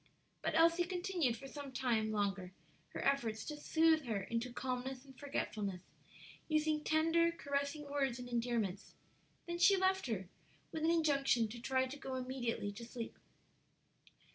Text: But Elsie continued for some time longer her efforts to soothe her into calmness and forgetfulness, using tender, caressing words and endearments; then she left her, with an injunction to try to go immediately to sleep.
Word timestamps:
But 0.41 0.55
Elsie 0.55 0.85
continued 0.85 1.37
for 1.37 1.47
some 1.47 1.71
time 1.71 2.11
longer 2.11 2.53
her 2.87 3.05
efforts 3.05 3.45
to 3.45 3.55
soothe 3.55 4.05
her 4.05 4.21
into 4.23 4.51
calmness 4.51 5.05
and 5.05 5.15
forgetfulness, 5.15 5.83
using 6.47 6.83
tender, 6.83 7.31
caressing 7.31 7.87
words 7.87 8.17
and 8.17 8.27
endearments; 8.27 8.95
then 9.45 9.59
she 9.59 9.77
left 9.77 10.07
her, 10.07 10.27
with 10.71 10.83
an 10.83 10.89
injunction 10.89 11.47
to 11.49 11.59
try 11.61 11.85
to 11.85 11.99
go 11.99 12.15
immediately 12.15 12.71
to 12.71 12.83
sleep. 12.83 13.19